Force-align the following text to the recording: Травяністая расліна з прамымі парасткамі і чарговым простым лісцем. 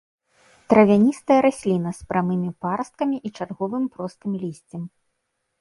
Травяністая 0.71 1.37
расліна 1.47 1.93
з 1.99 2.09
прамымі 2.13 2.49
парасткамі 2.65 3.17
і 3.29 3.33
чарговым 3.39 3.83
простым 3.99 4.31
лісцем. 4.47 4.83